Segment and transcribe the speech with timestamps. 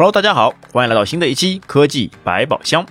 [0.00, 2.86] Hello，大家好，欢迎来到新的一期科技百宝箱。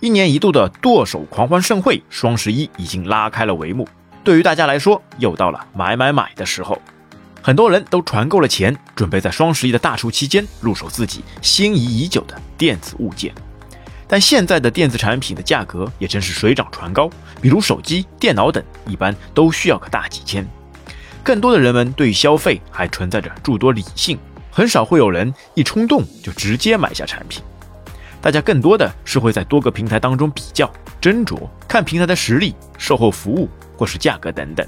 [0.00, 3.86] 一年一度的剁手狂欢盛会双十一已经拉开了帷幕，
[4.24, 6.80] 对于大家来说，又到了买买买的时候。
[7.42, 13.30] 很多人都攒够了钱，准备在双十一的大促期间入手自己心仪已久的电子物件。
[14.08, 17.10] 但现在的电子产品的价格也真是水涨船高，
[17.42, 20.48] 比如手机、电脑等，一般都需要个大几千。
[21.22, 24.18] 更多的人们对消费还存在着诸多理性。
[24.56, 27.42] 很少会有人一冲动就直接买下产品，
[28.22, 30.72] 大家更多的是会在多个平台当中比较
[31.02, 31.36] 斟酌，
[31.66, 34.64] 看平台的实力、售后服务或是价格等等。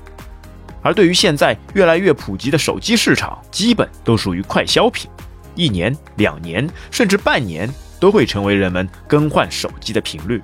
[0.83, 5.09] 而对于现在越来越普及的手机市场，基本都属于快消品，
[5.55, 10.43] 一年、两年甚至半年都会成为人们更换手机的频率。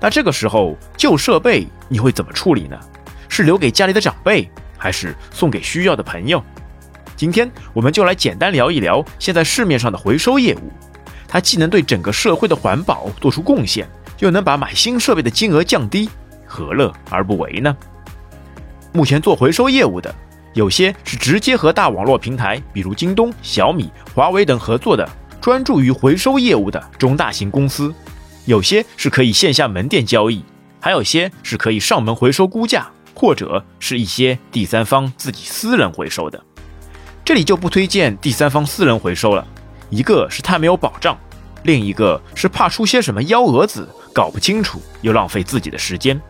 [0.00, 2.76] 那这个时候旧设备你会怎么处理呢？
[3.28, 6.42] 是留给家里的长辈，还是送给需要的朋友？
[7.16, 10.72] 今天我们就来简单聊一聊现在市面上的回收业务，
[11.28, 16.10] 它既能对整个社会的环保做出贡献，又能把买新设备的金额降低，
[16.46, 17.76] 何乐而不为呢？
[18.92, 20.12] 目前做回收业务的，
[20.54, 25.08] 有些是直接和大网络平台，比如京东、小米、华为等合作的，
[25.40, 27.92] 专注于回收业务的中大型公司；
[28.44, 30.44] 有些是可以线下门店交易，
[30.80, 36.40] 还有些是可以上门回收估价，或者是一些第三方自己私人回收的。
[37.24, 39.46] 这里就不推荐第三方私人回收了，
[39.88, 41.18] 一个是太没有保障，
[41.62, 46.20] 另一个是怕出些什么幺蛾子，搞不清楚又浪费自己的时间，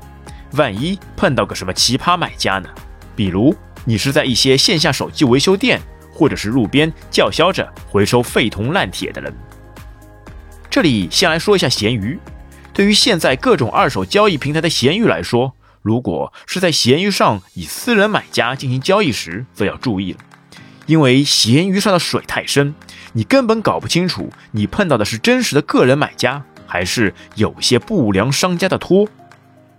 [0.52, 2.68] 万一碰到个什么奇葩买家呢？
[3.16, 3.52] 比如
[3.84, 5.80] 你是在一些线下手机维修店，
[6.12, 9.34] 或者是路边叫嚣着回收废铜烂铁的人。
[10.70, 12.16] 这里先来说一下闲鱼，
[12.72, 20.18] 对于现在各种二手交易平台的闲鱼来说，如果是在闲鱼上以私人买家进行交易时，则要注意了。
[20.86, 22.74] 因为闲鱼上的水太深，
[23.12, 29.06] 你根本搞不清楚你碰到的是真实的个人买家，还是有些不良商家的托。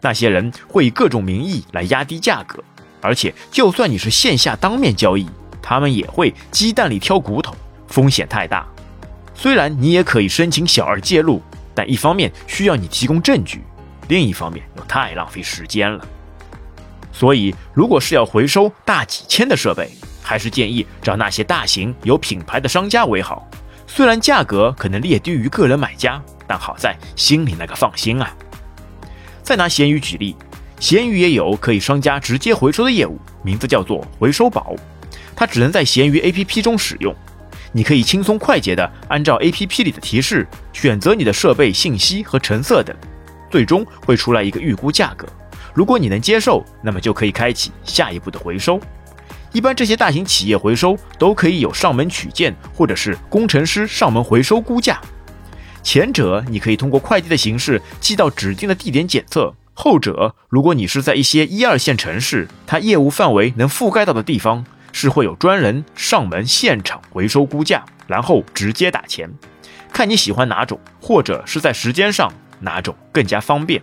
[0.01, 2.63] 那些人会以各种名义来压低价格，
[3.01, 5.27] 而且就算你是线下当面交易，
[5.61, 7.55] 他们也会鸡蛋里挑骨头，
[7.87, 8.67] 风险太大。
[9.33, 11.41] 虽然你也可以申请小二介入，
[11.73, 13.63] 但一方面需要你提供证据，
[14.07, 16.07] 另一方面又太浪费时间了。
[17.11, 19.89] 所以，如果是要回收大几千的设备，
[20.25, 23.47] 还是建议找那些大型有品牌的商家为好，
[23.85, 28.35] 虽然价格可能略低于个人买家，但好在心里那个放心啊。
[29.43, 30.35] 再拿闲鱼举例，
[30.79, 34.75] 闲鱼也有可以商家直接回收的业务，名字叫做回收宝，
[35.35, 37.13] 它只能在闲鱼 APP 中使用，
[37.71, 42.95] 你可以轻松快捷的按照 APP 里的提示选择你的设备信息和成色等，
[43.51, 45.27] 最终会出来一个预估价格，
[45.75, 48.79] 如果你能接受，那么就可以开启下一步的回收。
[49.55, 54.99] 一般这些大型企业回收都可以有上门取件，或者是工程师上门回收估价。
[55.81, 69.31] 前者你可以通过快递的形式寄到指定的地点检测；后者，如果你是在一些一二线城市，它业务范围能覆盖到的地方，是会有专人上门现场回收估价，然后直接打钱。
[69.93, 72.29] 看你喜欢哪种，或者是在时间上
[72.59, 73.81] 哪种更加方便。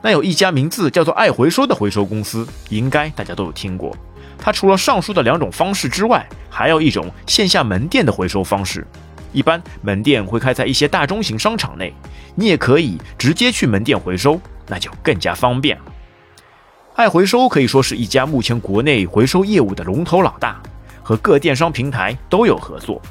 [0.00, 3.94] 那有一家名字叫做爱回收的回收公司，应该大家都有听过。
[4.38, 8.86] 它除了上述的两种方式之外，还有一种线下门店的回收方式。
[9.32, 11.92] 一般门店会开在一些大中型商场内，
[12.34, 15.84] 你也可以直接去门店回收，那就更加方便了。
[16.94, 20.62] 爱回收可以说是一家目前国内回收业务的龙头老大，
[21.02, 23.02] 和各电商平台都有合作，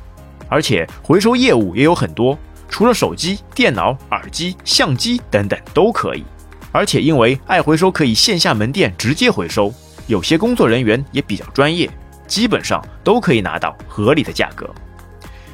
[0.50, 2.36] 而且回收业务也有很多，
[2.68, 6.24] 除了手机、电脑、耳机、相机等等都可以。
[6.72, 9.72] 而且因为爱回收可以线下门店直接回收。
[10.08, 11.90] 有些工作人员也比较专业，
[12.28, 14.70] 基本上都可以拿到合理的价格。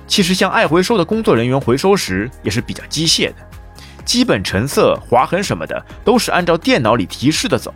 [0.07, 3.35] 其实像爱回收的工作人员回收时也是比较机械的，
[4.03, 7.73] 基本成色、划痕什么的都是按照电脑里提示的走。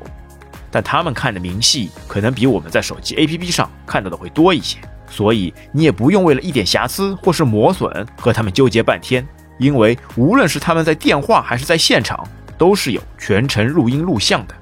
[0.69, 4.77] 但他们看的明细可能比我们在手机 APP 上看到的会多一些，
[5.09, 9.25] 所以你也不用为了一点瑕疵或是磨损和他们纠结半天，
[9.57, 14.55] 因为无论是他们在电话还是在现场，都是有全程录音录像的。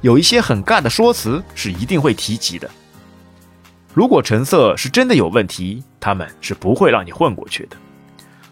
[0.00, 2.68] 有一些很尬的说辞是一定会提及的。
[3.92, 7.76] 如果成色是真的有问题，他们是不会让你混过去的。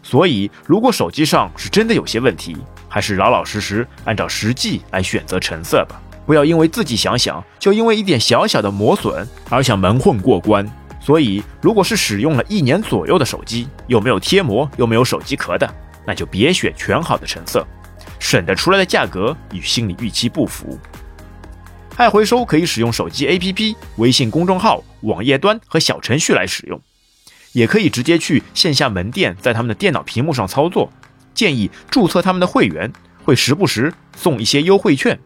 [0.03, 2.57] 所以，如果手机上是真的有些问题，
[2.89, 6.01] 还是老老实实按照实际来选择成色吧。
[6.27, 10.67] 不要因为自己想想，就因为一点小小的磨损而想蒙混过关。
[11.01, 15.73] 所以，如果是使用了一年左右的手机，又没有贴膜，又没有手机壳的，
[16.05, 17.67] 那就别选全好的成色，
[18.19, 20.79] 省得出来的价格与心理预期不符。
[21.99, 26.81] 爱回收可以使用手机 APP、微信公众号、网页端和小程序来使用，
[27.51, 30.93] 也可以直接去线下门店，在他们的电脑屏幕上操作。
[31.35, 32.93] 建议注册他们的会员，
[33.25, 35.19] 会时不时送一些优惠券。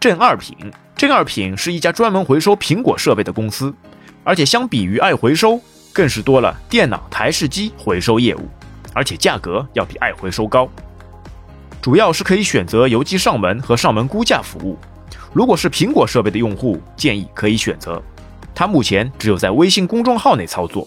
[0.00, 0.56] 正二品，
[0.96, 3.72] 正二品是一家专门回收苹果设备的公司，
[4.24, 5.60] 而且相比于爱回收，
[5.92, 8.48] 更是多了电脑、台式机回收业务，
[8.92, 10.68] 而且价格要比爱回收高。
[11.80, 14.78] 主要是可以选择邮寄上门和上门估价服务。
[15.32, 18.02] 如果是苹果设备的用户，建议可以选择。
[18.54, 20.86] 它目前只有在微信公众号内操作。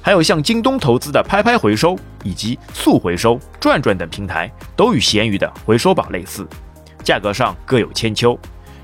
[0.00, 6.46] 还有像京东投资的拍拍回收以及速回收、转转等平台，都与闲鱼的回收宝类似，
[7.02, 8.38] 价格上各有千秋。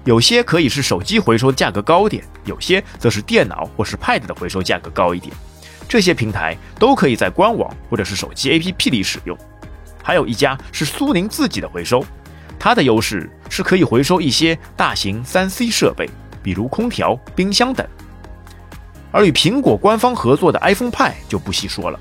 [0.05, 5.35] 有些可以是手机回收价格高点，有些则是电脑或是 Pad 的回收价格高一点。
[5.89, 9.37] 这些平台都可以在官网或者是手机 APP 里使用。
[10.03, 12.05] 还有一家是苏宁自己的回收。
[12.59, 16.09] 它的优势是可以回收一些大型三 C 设备，
[16.43, 17.87] 比如空调、冰箱等。
[19.11, 21.99] 而与苹果官方合作的 iPhone 派就不细说了，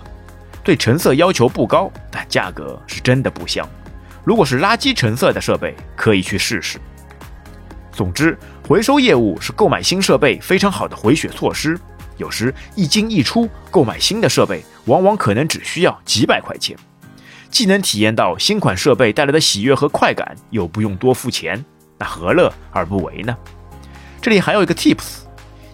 [0.64, 3.68] 对成色要求不高，但价格是真的不香。
[4.24, 6.78] 如果是垃圾成色的设备，可以去试试。
[7.92, 8.38] 总之，
[8.68, 11.80] 回收业务是购买新设备非常好的回血措施。
[12.18, 16.78] 有时一进一出，购买新的设备往往可能只需要几百块钱。
[17.50, 21.64] 既能体验到新款设备带来的喜悦和快感，又不用多付钱，
[21.98, 23.36] 那何乐而不为呢？
[24.22, 25.22] 这里还有一个 tips，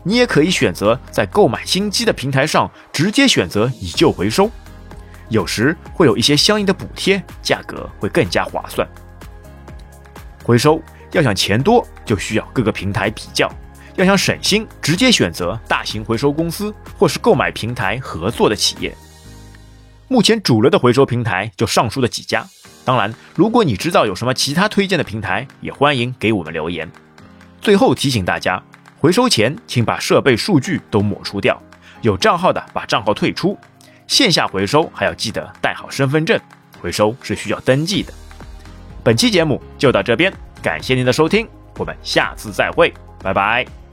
[0.04, 4.50] 你也可以选择在购买新机的平台上直接选择以旧回收，
[5.30, 8.88] 有时会有一些相应的补贴，价格会更加划算。
[10.44, 10.82] 回收
[11.12, 13.50] 要想钱多，就需要各个平台比较；
[13.96, 18.96] 要想省心，直接选择大型回收公司或是购买平台合作的企业。
[20.08, 22.46] 目前主流的回收平台就上述的几家。
[22.84, 26.90] 当然，如果你知道有什么其他推荐的平台，也欢迎给我们留言。
[27.60, 28.62] 最后提醒大家，
[29.00, 31.60] 回收前请把设备数据都抹除掉，
[32.02, 33.58] 有账号的把账号退出。
[34.08, 36.40] 线下回收还要记得带好身份证，
[36.80, 38.14] 回收是需要登记的。
[39.04, 40.32] 本期节目就到这边，
[40.62, 41.48] 感谢您的收听，
[41.78, 42.94] 我们下次再会，
[43.24, 43.85] 拜拜。